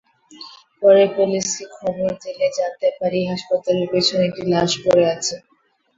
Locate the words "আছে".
5.13-5.35